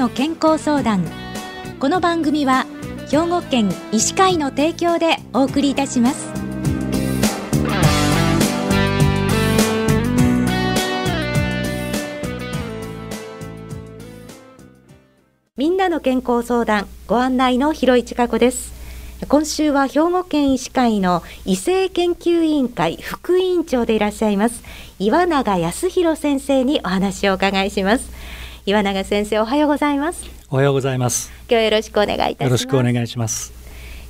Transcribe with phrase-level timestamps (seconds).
[0.00, 1.04] の健康相談。
[1.78, 2.64] この番組は
[3.10, 6.32] 兵庫県医師会の提供でお送りいたします。
[15.58, 18.72] みんなの健康相談ご案内の広市加子です。
[19.28, 24.62] 今週は兵庫県医師会の異性研究委員会副委員長でいらっしゃいます
[24.98, 28.19] 岩永康弘先生にお話をお伺いします。
[28.70, 30.22] 岩永先生おはようございます。
[30.48, 31.32] おはようございます。
[31.50, 32.42] 今日よろしくお願いいたします。
[32.44, 33.52] よろしくお願いします。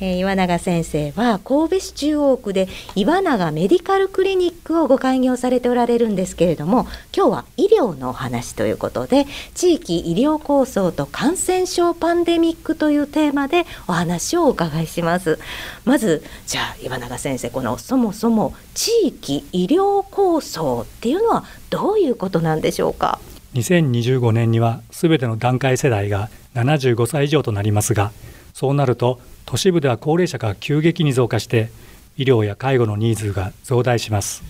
[0.00, 15.38] えー、岩永先生は神戸市中央区で岩永メディカルクリニックをご開業されておられるんですけれども今日は医療のお話ということで地域医療構想と感染症パンデミックというテーマでお話をお伺いします。
[15.84, 23.20] まずじゃあ岩永先生このそもそも地域医療構想っていうのはどういうことなんでしょうか？
[23.54, 28.12] 2025年にはすべての段階世代が75歳以上となりますが
[28.52, 31.70] そうなると都市部では高齢者が急激に増加して
[32.18, 34.42] 医療や介護のニーズが増大します。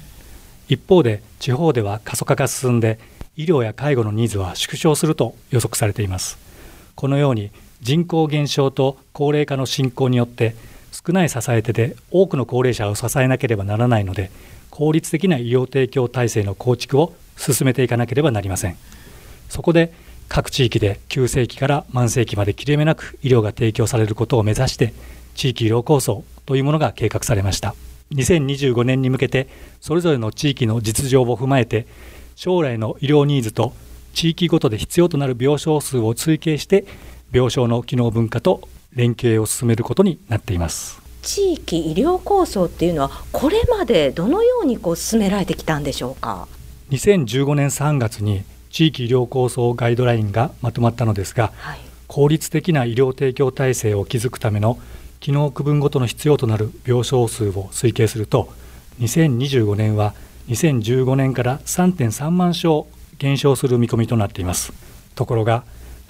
[0.69, 2.99] 一方で地方では過疎化が進んで
[3.37, 6.39] 医療や介護のニーズは縮小すると予測されています。
[6.95, 10.57] このように人口減少と高齢化の進行によって
[10.91, 14.31] 少ない支え手で多くの高齢者を支えなければならないので
[14.71, 18.77] 効率的な医療提供体制の構築を進めていかなければなりません。
[19.49, 19.93] そこで
[20.29, 24.93] 各地域で急性期から慢性期まで切れ目なく医療が提供されることを目指して
[25.35, 27.75] 地域医療構想というものが計画されました。
[28.15, 29.49] 2025年に向けて
[29.81, 31.87] それぞれの地域の実情を踏まえて
[32.37, 33.73] 将来の医療ニーズと
[34.15, 36.85] 地域ごとで必要となる病床数を推計して
[37.33, 41.01] 病床の機能分化と連携を進めることになっています。
[41.23, 46.49] 地域医療構想っていうのはこれまでどのようにこう進められてきたんでしょうか？
[46.91, 54.79] 2015年3月に地域医療構想ガイドラインがまとまったのですが、はい、効率的な医療提供体制を築くための
[55.21, 58.51] 機能区分ごとの必要となる病床数を推計すると
[59.01, 60.15] 2025年は
[60.49, 62.87] 2015年から3.3万床
[63.19, 64.73] 減少する見込みとなっています。
[65.15, 65.65] ところが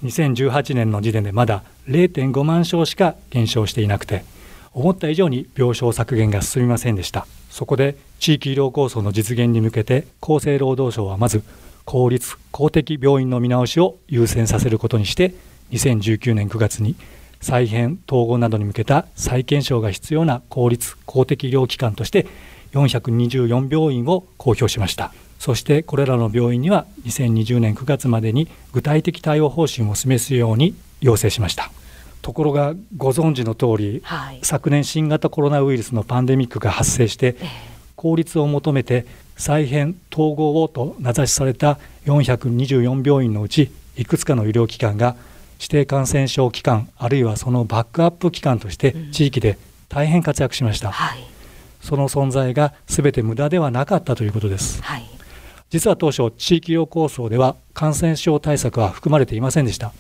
[0.05, 4.25] 2018年の時点でまだ0.5万床しか減少していなくて
[4.73, 7.27] 思った以上に病床削減が進みませんでした。
[7.51, 11.43] そこで地域医療構想の実現に向けて厚生労働省はまず
[11.85, 15.33] 公立公的病院の見直しを優先させることにして
[15.71, 16.97] 2019年9月に
[17.41, 22.27] 再編統合などに向けた再検証が必要な公立公的医療機関として
[22.73, 25.13] 424病院を公表しました。
[25.39, 31.71] そしてこれらの病院には2020年9月までに具体的対応方針を示すように要請しました。
[32.29, 37.37] ところがご存知の通り、はい、昨年新型コロナウイルスのパンデミックが発生して、
[37.97, 39.07] 効率を求めて
[39.39, 45.17] 再編統合をと名指しされた424病院のうちいくつかの医療機関が
[45.59, 49.57] 指定感染症機関あるいはそのバックアップ機関として地域で
[49.89, 51.25] 大変活躍しました、うんはい、
[51.81, 55.07] その存在が全て無駄ではなかったということです、はい、
[55.71, 59.95] 実は当初地域医療構想では感染症対策は含まれていませんでした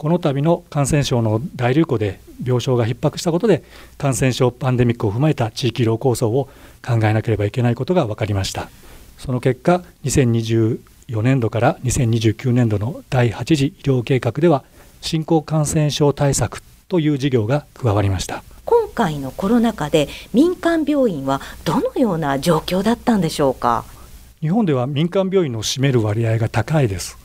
[0.00, 3.62] この度の感染症の大流行で病床が逼迫したことで
[3.98, 6.48] 感染症パンデミックを踏まえた地域医療構想を
[6.82, 8.70] 考えなければいけないことが分かりました。
[9.18, 14.64] その結果2024年度から2029年度の第8次医療計画では
[15.02, 18.42] 新興感染症対策という事業が加わりました。
[18.64, 23.84] 今回のコロナ禍で民間病院はどのような状況だったんでしょうか？
[24.40, 27.18] 日本では民間病院の占める割合が高いです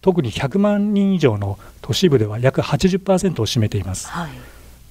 [0.00, 4.30] 特に100万人以上の都市部では約80%を占めています、はい、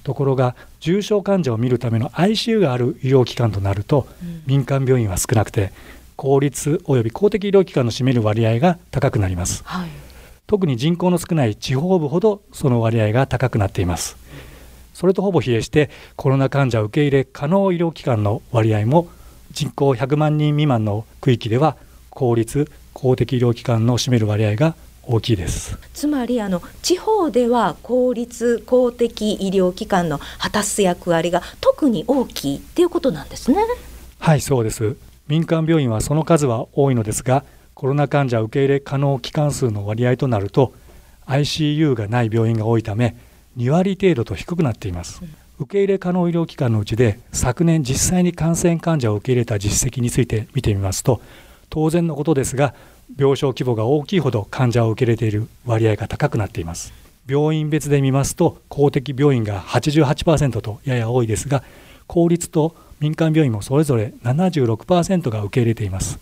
[0.04, 5.72] ところが重症患者を見るための ICU がある医療機関となると、うん、民間病院は少なくて
[6.16, 9.88] 公立および公的医療機関の占める割合が高くなります、はい、
[10.46, 14.16] 特に人口の少ない地方部ほどその割合が高くなっています。
[15.00, 19.08] それとほぼ比例してコロナ患者受け入れ可能医療機関の割合も
[19.50, 21.78] 人口100万人未満の区域では
[22.10, 25.78] 公立公的医療機関の占める割合が大きいです。
[25.94, 33.58] つまりあの地方では公立公的医療機関の果たす役割が特に大きいっていうことなんですね。
[34.18, 34.96] はいそうです。
[35.30, 37.44] 民間病院はその数は多いのですが
[37.74, 40.74] コロナ患者受け入れ可能機関数の割合となると
[41.26, 43.16] ICU がない病院が多いため
[43.56, 51.22] 2割程度と低くなっています、うん、受け入れ可能医療機関のうちで昨年実際に感染患者を受け入れた実績について見てみますと
[51.70, 52.74] 当然のことですが
[53.18, 56.92] 病床規模が大きいほど患者を受け入れている割合が高くなっています。
[57.26, 61.62] 病院別で見ますと公的病院が88%とやや多いですが
[62.06, 66.18] 公立と民間病院もそれぞれ76%が受け入れています。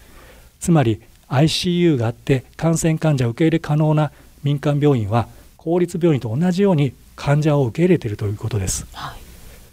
[0.61, 4.13] つまり ICU があって感染患者受け入れ可能な
[4.43, 9.19] 民間病院は公立病院と同じように患者を受け入れているということです、はい、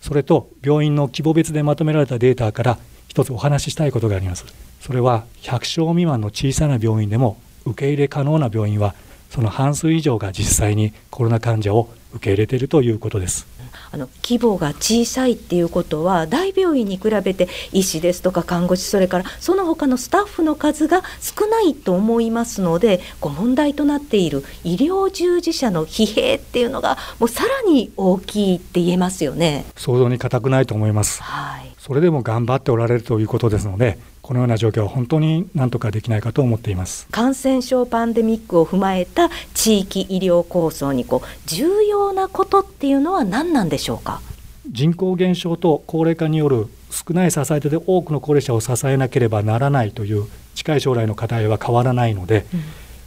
[0.02, 2.78] それと病院の規模別でまとめられたデータから
[3.16, 4.44] 一つお話ししたいことがあります。
[4.82, 8.94] それは100床未満の小さな病院でも受け入れ可能な病院は
[9.30, 13.48] その半数以上が実際にコロナ患者を受け入れているということです。
[13.92, 29.66] あの規模が小さいっていうことは大病院に比べて医師ですとか看護師それからその他のスタッフの数が少ないと思いますのでこう問題となっている医療従事者の疲弊っていうのがもうさらに大きいって言えますよね。
[29.78, 37.06] 想像に難くないと思います、はい、それでも頑張っておられるということですのでこのような状況は本当に何とかできないかと思っています。
[37.12, 44.20] 感染症パンデミックを踏まえた地域医療構想にこう重要なことっていうのは何なんでしょうか？
[44.68, 52.62] 人口減少と高齢化による少ない支え手で多くの高齢者を支えなければならないという近い将来の課題は変わらないので、うん、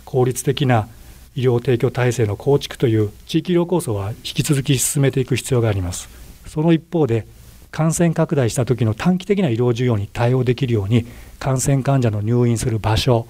[0.05, 0.87] 効率的な
[1.35, 6.09] 医療提供体制の構築という地域医療構想は引き続き進めていく必要があります。
[6.47, 7.27] その一方で
[7.71, 11.07] 感染拡大した時の短期的な医療需要に対応できるように
[11.39, 13.27] 感染患者の入院する場所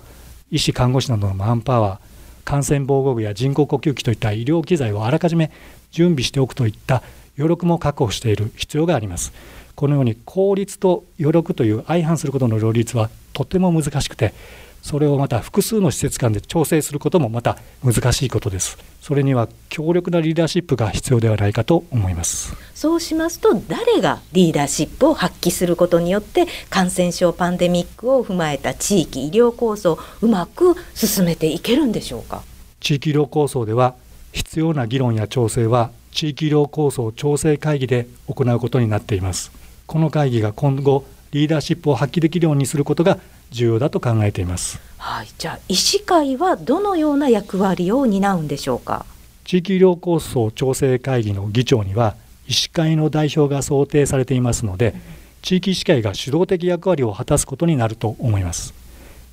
[0.50, 2.08] 医師看護師などのマンパワー
[2.44, 5.50] 感染防護具や人工呼吸器といった医療機材をあらかじめ
[5.90, 7.02] 準備しておくといった
[7.36, 9.32] 余力も確保している必要があります。
[9.74, 14.34] このように効率と余力という相反することの両立はとても難しくて
[14.82, 18.78] それをまた複数の施設間で調整することもまた難しいことです。
[19.02, 22.54] それには強力なリーダーシップが必要ではないかと思います。
[22.74, 32.42] そうしますと誰がリーダーシップを発揮することによって感染症パンデミックを踏まえた地域医療構想をうまく進めていけるんでしょうか？
[32.80, 33.94] 地域医療構想では
[34.32, 39.50] 必要な議論や調整は地域医療構想調整会議で行うことになっています。
[39.86, 43.18] この会議が今後リーダーシップを発揮できるようにすることが
[43.50, 44.80] 重要だと考えています。
[44.98, 49.06] はい、じゃあ医師会はどのような役割を担うんでしょうか？
[49.44, 52.16] 地域医療構想調整会議の議長には
[52.46, 54.94] 医師会の代表が想定されていますので、
[55.40, 58.74] 地域医師会が主導的役割を果たすことになると思います。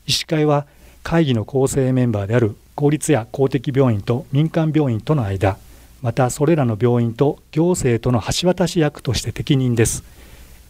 [0.08, 0.66] 医師会は
[1.04, 5.58] 会議の構成メンバーである公立や公的病院と民間病院との間、
[6.02, 10.04] またそれらの病院と行政との橋渡し役として適任です。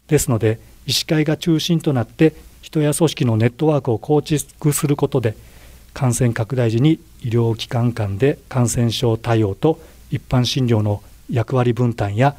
[0.07, 2.33] ですので医師会が中心となって
[2.65, 5.35] 人や組織のネットワークを構築することで
[5.93, 9.79] 感染拡大時に医療機関間で感染症対応と
[10.09, 12.35] 一般診療の役割分担や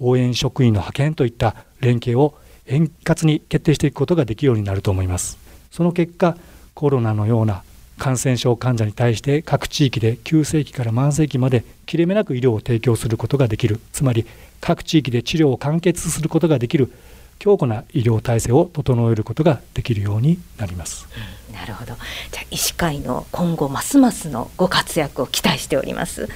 [0.00, 2.34] 応援職員の派遣といった連携を
[2.66, 5.38] 円滑に決定していくことができるようになると思います。
[5.70, 6.36] その結果
[6.74, 7.62] コロナのような
[7.98, 14.26] 感染症患者に対して各地域で急性期から慢性期まで切れ目なく医療を提供することができるつまり
[14.60, 16.92] 各地域で治療を完結することができる
[17.38, 21.06] 強固な医療体制を整えることができるようになります。
[21.48, 21.94] うん、なるほど。
[22.32, 26.22] じゃあ医師会の今後ますますのご活躍を期待しております。
[26.22, 26.30] はい、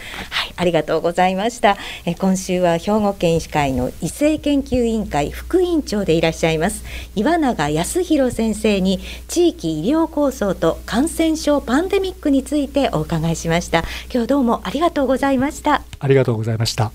[0.57, 1.77] ありがとうございました。
[2.05, 6.85] え今週は兵庫県医師会の医政研究委員会副委員長でいらっしゃいます
[7.15, 13.85] 岩永康弘先生に地域医療構想と感染症パンデミックについてお伺いしました。
[14.13, 15.83] 今日どうもありがとうございました。
[15.99, 16.93] ありがとうございました。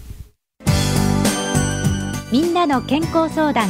[2.32, 3.70] みんなの健康相談